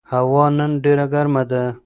[0.11, 1.63] هوا نن ډېره ګرمه ده.